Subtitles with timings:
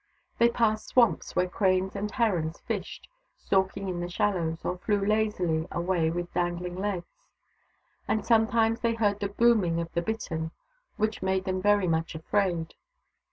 [0.39, 3.07] They passed swamps, where cranes and herons fished,
[3.37, 7.19] stalking in the shallows, or flew lazily away with dangling legs;
[8.07, 10.53] and sometimes they heard the booming of the bittern,
[10.97, 12.73] which made them very much afraid.